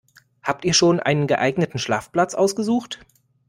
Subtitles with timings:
[0.41, 3.05] Habt ihr schon einen geeigneten Schlafplatz ausgesucht?